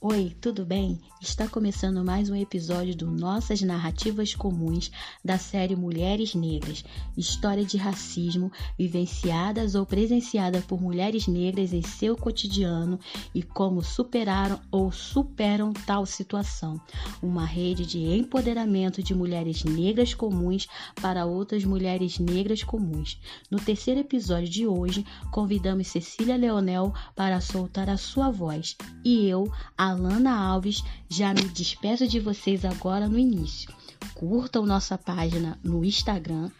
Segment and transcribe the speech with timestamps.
[0.00, 1.00] Oi, tudo bem?
[1.20, 4.92] Está começando mais um episódio do Nossas Narrativas Comuns
[5.24, 6.84] da série Mulheres Negras,
[7.16, 13.00] história de racismo vivenciadas ou presenciada por mulheres negras em seu cotidiano
[13.34, 16.80] e como superaram ou superam tal situação.
[17.20, 20.68] Uma rede de empoderamento de mulheres negras comuns
[21.02, 23.20] para outras mulheres negras comuns.
[23.50, 29.50] No terceiro episódio de hoje, convidamos Cecília Leonel para soltar a sua voz e eu,
[29.76, 33.72] a Alana Alves, já me despeço de vocês agora no início.
[34.14, 36.50] Curtam nossa página no Instagram,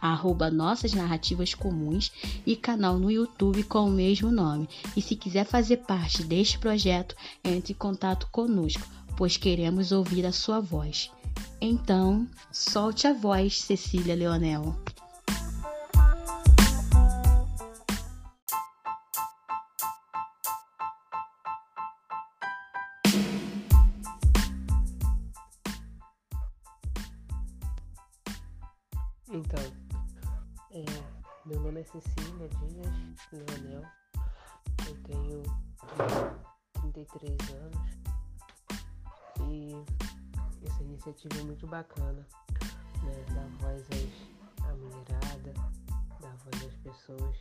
[0.00, 2.12] arroba Nossas Narrativas Comuns
[2.46, 4.68] e canal no YouTube com o mesmo nome.
[4.96, 7.14] E se quiser fazer parte deste projeto,
[7.44, 11.10] entre em contato conosco, pois queremos ouvir a sua voz.
[11.60, 14.76] Então, solte a voz, Cecília Leonel.
[29.50, 29.64] Então,
[30.72, 30.84] é,
[31.46, 33.82] meu nome é Cecília Dias Leonel,
[34.86, 35.42] eu tenho
[36.74, 37.98] 33 anos.
[39.48, 39.72] E
[40.66, 42.26] essa iniciativa é muito bacana,
[43.02, 43.24] né?
[43.34, 45.54] Dar voz às, à mulherada,
[46.20, 47.36] dar voz às pessoas,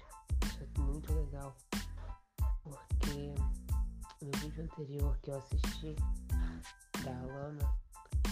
[0.46, 1.58] isso é muito legal,
[2.64, 3.36] porque
[4.22, 5.94] no vídeo anterior que eu assisti
[7.04, 7.76] da Alana,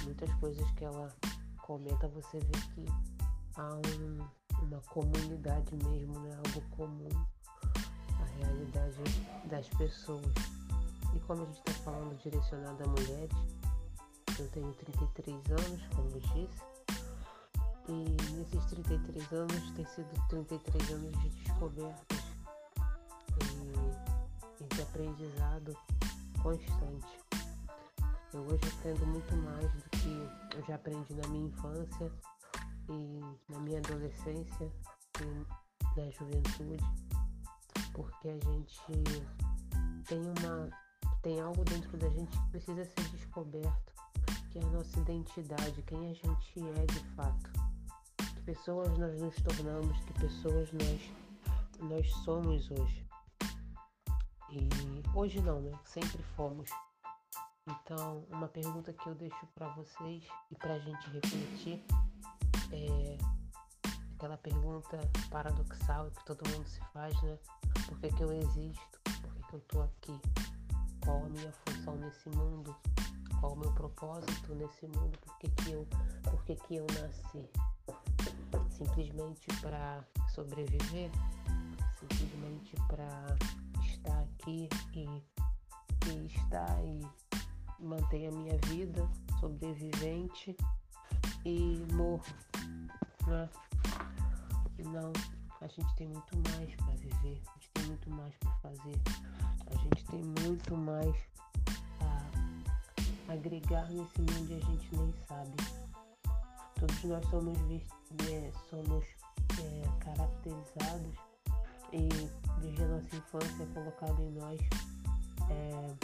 [0.05, 1.13] muitas coisas que ela
[1.57, 3.14] comenta você vê que
[3.57, 6.35] há um, uma comunidade mesmo, né?
[6.45, 7.09] algo comum,
[8.19, 8.97] a realidade
[9.45, 10.33] das pessoas.
[11.15, 13.37] E como a gente está falando direcionado a mulheres,
[14.37, 16.63] eu tenho 33 anos, como disse,
[17.87, 22.19] e nesses 33 anos tem sido 33 anos de descobertas
[23.41, 25.77] e, e de aprendizado
[26.41, 27.19] constante.
[28.33, 32.11] Eu hoje aprendo muito mais do que eu já aprendi na minha infância
[32.89, 34.71] e na minha adolescência
[35.21, 36.83] e na juventude,
[37.93, 38.81] porque a gente
[40.07, 40.69] tem uma
[41.21, 43.93] tem algo dentro da gente que precisa ser descoberto,
[44.51, 47.51] que é a nossa identidade, quem a gente é de fato.
[48.17, 51.11] Que pessoas nós nos tornamos, que pessoas nós
[51.79, 53.07] nós somos hoje.
[54.51, 54.69] E
[55.15, 55.71] hoje não, né?
[55.83, 56.69] Sempre fomos.
[57.67, 61.83] Então, uma pergunta que eu deixo para vocês e para a gente refletir
[62.71, 63.17] é
[64.15, 64.99] aquela pergunta
[65.29, 67.37] paradoxal que todo mundo se faz, né?
[67.85, 68.99] Por que, que eu existo?
[69.03, 70.21] Por que, que eu tô aqui?
[71.03, 72.75] Qual a minha função nesse mundo?
[73.39, 75.17] Qual o meu propósito nesse mundo?
[75.19, 75.87] Por que, que, eu,
[76.23, 77.49] por que, que eu nasci?
[78.71, 80.03] Simplesmente para
[80.33, 81.11] sobreviver?
[81.99, 83.37] Simplesmente para
[83.83, 85.07] estar aqui e,
[86.09, 87.07] e estar e
[87.79, 89.07] manter a minha vida
[89.39, 90.55] sobrevivente
[91.45, 92.23] e morro
[93.27, 93.49] né?
[94.85, 95.11] Não,
[95.61, 99.01] a gente tem muito mais para viver, a gente tem muito mais para fazer,
[99.67, 101.15] a gente tem muito mais
[102.01, 105.51] a agregar nesse mundo e a gente nem sabe.
[106.79, 107.57] Todos nós somos,
[108.29, 109.05] é, somos
[109.59, 111.15] é, caracterizados
[111.93, 112.09] e
[112.61, 114.59] desde a nossa infância é colocado em nós,
[115.49, 115.95] é,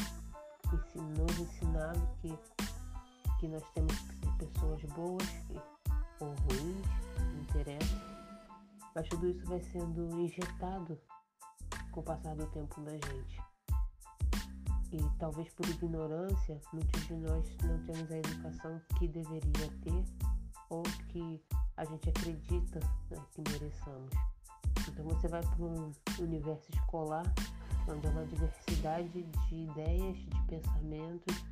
[0.96, 2.34] nos ensinado que,
[3.40, 5.28] que nós temos que ser pessoas boas
[6.22, 6.88] ou ruins,
[8.96, 11.00] mas tudo isso vai sendo injetado
[11.92, 13.42] com o passar do tempo da gente.
[14.92, 20.04] E talvez por ignorância, muitos de nós não temos a educação que deveria ter
[20.70, 21.42] ou que
[21.78, 22.80] a gente acredita
[23.10, 24.14] né, que mereçamos.
[24.88, 27.24] Então você vai para um universo escolar
[27.88, 31.44] onde há uma diversidade de ideias, de pensamentos,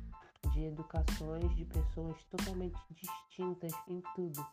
[0.52, 4.44] de educações, de pessoas totalmente distintas em tudo.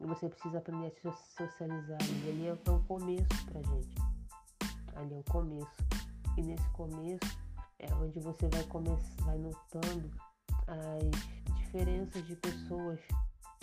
[0.00, 1.98] E você precisa aprender a se socializar.
[2.24, 3.94] E ali é o começo pra gente.
[4.96, 5.76] Ali é o começo.
[6.36, 7.38] E nesse começo
[7.78, 10.10] é onde você vai começar, vai notando
[10.66, 12.98] as diferenças de pessoas.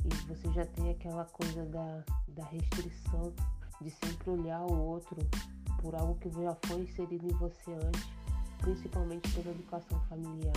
[0.05, 3.33] E você já tem aquela coisa da, da restrição
[3.81, 5.17] de sempre olhar o outro
[5.81, 8.07] por algo que já foi inserido em você antes,
[8.59, 10.53] principalmente pela educação familiar.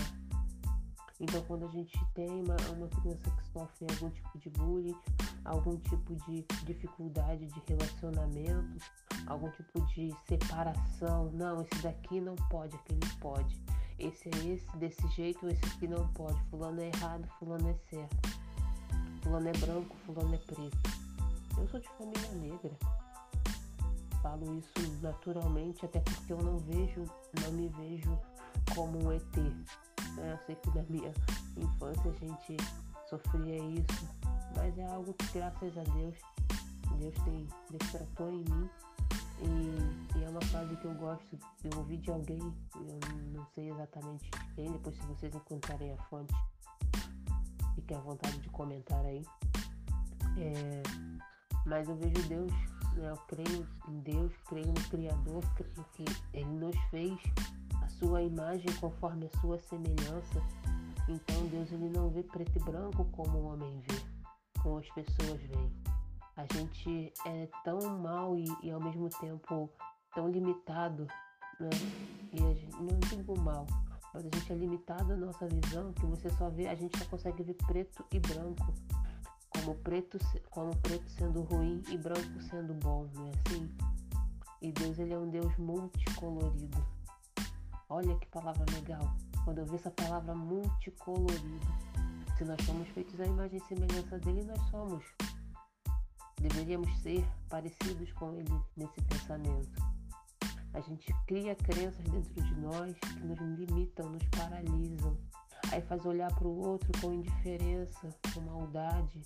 [1.20, 4.96] Então, quando a gente tem uma, uma criança que sofre algum tipo de bullying,
[5.44, 8.84] algum tipo de dificuldade de relacionamento,
[9.26, 13.62] algum tipo de separação, não, esse daqui não pode, aquele pode.
[13.99, 16.43] Esse é esse, desse jeito, esse aqui não pode.
[16.44, 18.31] Fulano é errado, fulano é certo.
[19.22, 20.78] Fulano é branco, fulano é preto.
[21.58, 22.72] Eu sou de família negra.
[24.22, 27.05] Falo isso naturalmente, até porque eu não vejo,
[27.43, 28.19] não me vejo
[28.75, 29.90] como um ET.
[30.17, 30.33] Né?
[30.33, 31.12] Eu sei que na minha
[31.57, 32.57] infância a gente
[33.09, 34.09] sofria isso,
[34.57, 36.17] mas é algo que graças a Deus,
[36.99, 38.71] Deus tem, Deus em mim
[39.43, 42.39] e, e, é uma frase que eu gosto, eu ouvi de alguém,
[42.75, 43.01] eu
[43.33, 46.35] não sei exatamente quem, depois se vocês encontrarem a fonte,
[47.75, 49.25] fiquem à vontade de comentar aí.
[50.37, 50.83] É,
[51.65, 52.53] mas eu vejo Deus,
[52.97, 56.05] né, eu creio em Deus, creio no Criador, creio que
[56.35, 57.19] Ele nos fez
[58.00, 60.43] sua imagem conforme a sua semelhança.
[61.08, 64.00] Então Deus ele não vê preto e branco como o homem vê,
[64.62, 65.73] como as pessoas veem.
[66.37, 69.70] A gente é tão mal e, e ao mesmo tempo
[70.14, 71.06] tão limitado,
[71.58, 71.69] né?
[72.32, 73.67] E gente, não digo mal,
[74.14, 77.05] mas a gente é limitado na nossa visão que você só vê, a gente só
[77.05, 78.73] consegue ver preto e branco.
[79.50, 80.17] Como preto,
[80.49, 83.69] como preto sendo ruim e branco sendo bom, não é assim?
[84.62, 87.00] E Deus ele é um Deus multicolorido.
[87.93, 89.17] Olha que palavra legal.
[89.45, 91.67] Quando eu vi essa palavra multicolorido,
[92.39, 95.05] se nós somos feitos à imagem e semelhança dele, nós somos.
[96.41, 99.83] Deveríamos ser parecidos com ele nesse pensamento.
[100.73, 105.19] A gente cria crenças dentro de nós que nos limitam, nos paralisam.
[105.73, 109.21] Aí faz olhar para o outro com indiferença, com maldade.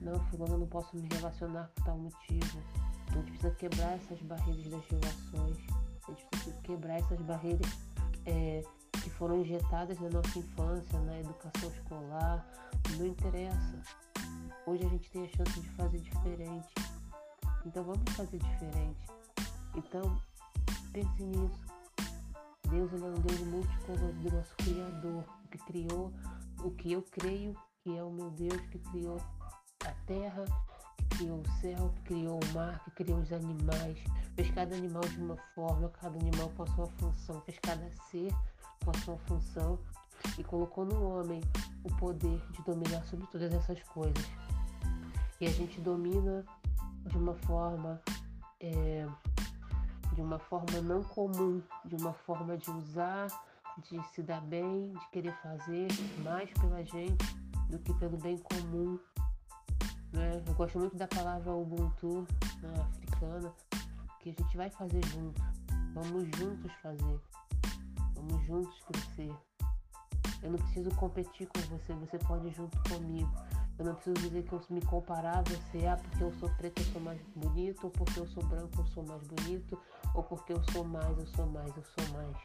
[0.00, 2.62] Não, fulano, não posso me relacionar por tal motivo.
[3.10, 5.58] A gente precisa quebrar essas barreiras das relações.
[6.08, 7.85] A gente precisa quebrar essas barreiras
[8.26, 8.62] é,
[9.02, 12.46] que foram injetadas na nossa infância, na educação escolar.
[12.98, 13.82] Não interessa.
[14.66, 16.74] Hoje a gente tem a chance de fazer diferente.
[17.64, 19.06] Então vamos fazer diferente.
[19.76, 20.20] Então
[20.92, 21.76] pense nisso.
[22.68, 26.12] Deus ele é um Deus multicolorido, nosso Criador, que criou
[26.64, 27.56] o que eu creio
[27.86, 29.16] que é o meu Deus que criou
[29.84, 30.44] a terra,
[31.16, 33.98] criou o céu, criou o mar, que criou os animais,
[34.34, 38.32] fez cada animal de uma forma, cada animal com a sua função, fez cada ser
[38.84, 39.78] com a sua função
[40.38, 41.40] e colocou no homem
[41.84, 44.24] o poder de dominar sobre todas essas coisas
[45.40, 46.44] e a gente domina
[47.06, 48.00] de uma forma
[48.60, 49.06] é,
[50.14, 53.26] de uma forma não comum, de uma forma de usar,
[53.78, 55.88] de se dar bem, de querer fazer
[56.24, 57.36] mais pela gente
[57.68, 58.98] do que pelo bem comum.
[60.12, 60.42] Né?
[60.46, 62.26] Eu gosto muito da palavra Ubuntu
[62.62, 63.52] né, africana,
[64.20, 65.42] que a gente vai fazer junto.
[65.94, 67.20] Vamos juntos fazer.
[68.14, 69.34] Vamos juntos crescer.
[70.42, 73.30] Eu não preciso competir com você, você pode ir junto comigo.
[73.78, 76.80] Eu não preciso dizer que eu me comparar a você, ah, porque eu sou preto
[76.80, 79.78] eu sou mais bonito, ou porque eu sou branco eu sou mais bonito,
[80.14, 82.36] ou porque eu sou mais, eu sou mais, eu sou mais.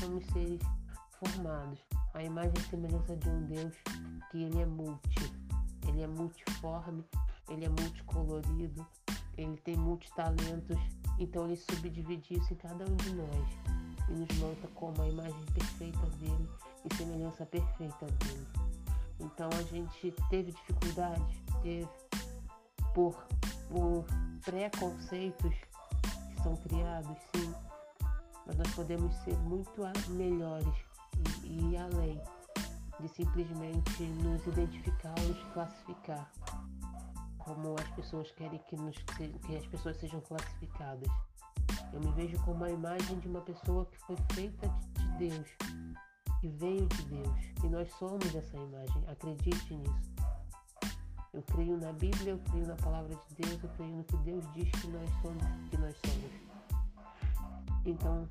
[0.00, 0.60] Somos seres
[1.12, 1.80] formados.
[2.14, 3.74] A imagem e semelhança de um Deus
[4.30, 5.32] que ele é multi,
[5.86, 7.04] ele é multiforme,
[7.48, 8.86] ele é multicolorido,
[9.36, 10.78] ele tem multitalentos,
[11.18, 13.48] então ele subdivide isso em cada um de nós
[14.08, 16.48] e nos monta como a imagem perfeita dele
[16.84, 18.46] e semelhança perfeita dele.
[19.20, 21.88] Então a gente teve dificuldades, teve
[22.94, 23.14] por,
[23.68, 24.04] por
[24.44, 27.54] preconceitos que são criados, sim,
[28.46, 30.74] mas nós podemos ser muito melhores
[31.44, 32.20] e, e além
[33.02, 36.30] de simplesmente nos identificar ou nos classificar
[37.38, 41.08] como as pessoas querem que, nos, que as pessoas sejam classificadas.
[41.92, 45.48] Eu me vejo como a imagem de uma pessoa que foi feita de Deus,
[46.40, 47.38] que veio de Deus.
[47.64, 49.04] E nós somos essa imagem.
[49.08, 50.12] Acredite nisso.
[51.32, 54.44] Eu creio na Bíblia, eu creio na palavra de Deus, eu creio no que Deus
[54.52, 56.32] diz que nós somos, que nós somos.
[57.84, 58.28] Então,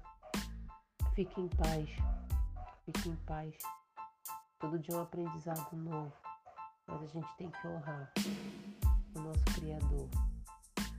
[1.14, 1.90] fique em paz.
[2.86, 3.54] Fique em paz.
[4.62, 6.14] Todo dia um aprendizado novo.
[6.88, 8.14] Mas a gente tem que honrar
[9.16, 10.10] o nosso Criador.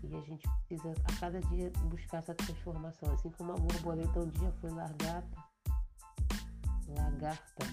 [0.02, 3.14] E a gente precisa a cada dia buscar essa transformação.
[3.14, 5.52] Assim como a borboleta um dia foi largada
[6.96, 7.66] lagarta,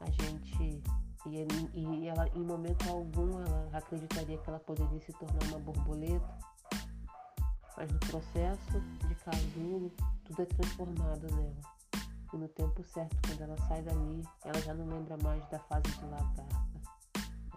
[0.00, 0.82] a gente
[1.26, 6.38] e, e ela em momento algum ela acreditaria que ela poderia se tornar uma borboleta,
[7.76, 9.92] mas no processo de casulo
[10.24, 11.79] tudo é transformado nela.
[12.32, 15.82] E no tempo certo, quando ela sai dali, ela já não lembra mais da fase
[15.82, 16.46] de lagarta.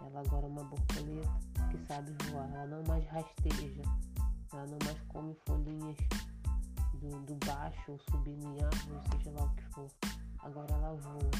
[0.02, 1.30] Ela agora é uma borboleta
[1.70, 3.82] que sabe voar, ela não mais rasteja,
[4.52, 5.96] ela não mais come folhinhas
[6.94, 9.90] do, do baixo ou subindo em árvore, seja lá o que for
[10.44, 11.30] agora ela voa,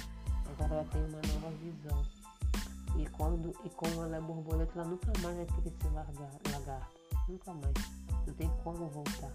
[0.47, 2.03] agora ela tem uma nova visão.
[2.97, 5.91] E quando e como ela é borboleta, ela nunca mais vai querer ser
[6.53, 7.01] lagarto.
[7.29, 7.75] Nunca mais.
[8.27, 9.33] Não tem como voltar.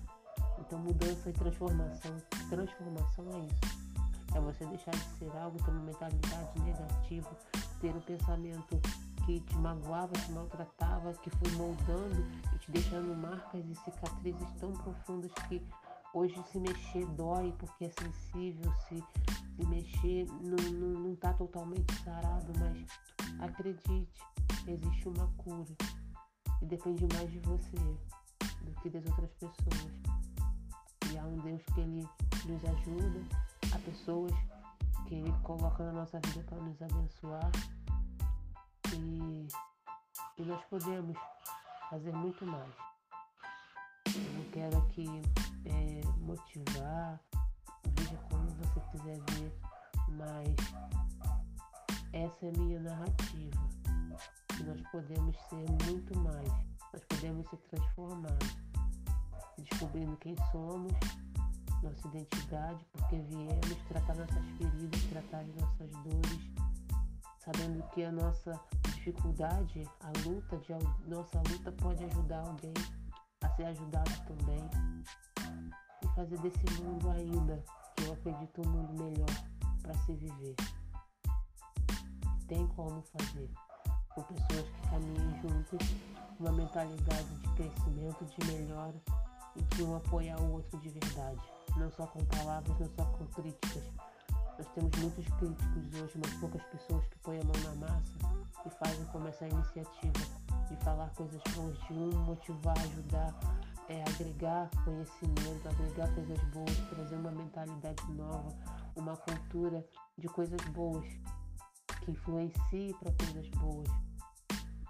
[0.60, 2.18] Então mudança e transformação.
[2.50, 3.89] Transformação é isso.
[4.36, 7.30] É você deixar de ser algo, ter uma mentalidade negativa,
[7.82, 8.80] ter um pensamento
[9.26, 14.72] que te magoava, te maltratava, que foi moldando e te deixando marcas e cicatrizes tão
[14.74, 15.62] profundas que
[16.14, 19.04] hoje se mexer dói porque é sensível, se,
[19.56, 22.86] se mexer não, não, não tá totalmente sarado, mas
[23.40, 24.22] acredite,
[24.68, 25.76] existe uma cura.
[26.62, 27.78] E depende mais de você
[28.62, 29.94] do que das outras pessoas.
[31.12, 32.08] E há um Deus que Ele
[32.46, 33.22] nos ajuda,
[33.74, 34.34] há pessoas
[35.08, 37.52] que Ele coloca na nossa vida para nos abençoar.
[38.94, 39.48] E,
[40.38, 41.18] e nós podemos
[41.90, 42.74] fazer muito mais.
[44.08, 45.08] Eu quero aqui
[45.66, 47.20] é, motivar,
[47.96, 49.60] veja como você quiser ver,
[50.10, 50.56] mas
[52.14, 53.70] essa é a minha narrativa.
[54.66, 56.50] Nós podemos ser muito mais,
[56.94, 58.58] nós podemos ser transformados,
[59.58, 60.94] descobrindo quem somos,
[61.84, 66.52] nossa identidade, porque viemos tratar nossas feridas, tratar as nossas dores,
[67.40, 68.60] sabendo que a nossa
[68.96, 70.74] dificuldade, a luta de
[71.08, 72.74] nossa luta pode ajudar alguém
[73.42, 74.70] a ser ajudado também
[76.04, 77.64] e fazer desse mundo ainda,
[77.96, 79.30] que eu acredito um mundo melhor
[79.82, 80.56] para se viver.
[82.48, 83.50] Tem como fazer
[84.14, 85.88] com pessoas que caminhem juntas,
[86.40, 89.02] uma mentalidade de crescimento, de melhora
[89.56, 91.42] e de um apoiar o outro de verdade,
[91.78, 93.84] não só com palavras, não só com críticas.
[94.58, 98.14] Nós temos muitos críticos hoje, mas poucas pessoas que põem a mão na massa
[98.66, 103.34] e fazem como essa iniciativa de falar coisas boas de um, motivar, ajudar,
[103.88, 108.56] é, agregar conhecimento, agregar coisas boas, trazer uma mentalidade nova,
[108.96, 109.86] uma cultura
[110.18, 111.06] de coisas boas,
[112.04, 113.90] que influencie para coisas boas,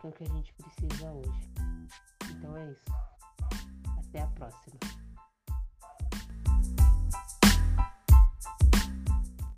[0.02, 1.54] que é o que a gente precisa hoje.
[2.32, 2.86] Então é isso.
[4.00, 4.99] Até a próxima.